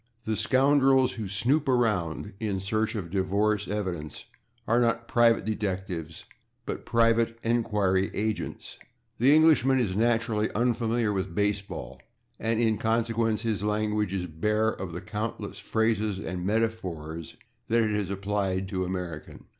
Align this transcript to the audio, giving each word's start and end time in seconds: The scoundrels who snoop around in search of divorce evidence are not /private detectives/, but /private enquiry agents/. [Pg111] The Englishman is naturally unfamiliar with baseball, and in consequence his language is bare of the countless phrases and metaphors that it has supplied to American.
The 0.25 0.35
scoundrels 0.35 1.11
who 1.11 1.27
snoop 1.27 1.69
around 1.69 2.33
in 2.39 2.59
search 2.59 2.95
of 2.95 3.11
divorce 3.11 3.67
evidence 3.67 4.25
are 4.67 4.81
not 4.81 5.07
/private 5.07 5.45
detectives/, 5.45 6.25
but 6.65 6.87
/private 6.87 7.35
enquiry 7.43 8.09
agents/. 8.15 8.79
[Pg111] 8.79 8.87
The 9.19 9.35
Englishman 9.35 9.79
is 9.79 9.95
naturally 9.95 10.51
unfamiliar 10.53 11.13
with 11.13 11.35
baseball, 11.35 12.01
and 12.39 12.59
in 12.59 12.79
consequence 12.79 13.43
his 13.43 13.61
language 13.63 14.11
is 14.11 14.25
bare 14.25 14.69
of 14.69 14.91
the 14.91 15.01
countless 15.01 15.59
phrases 15.59 16.17
and 16.17 16.47
metaphors 16.47 17.37
that 17.67 17.83
it 17.83 17.95
has 17.95 18.07
supplied 18.07 18.67
to 18.69 18.83
American. 18.83 19.45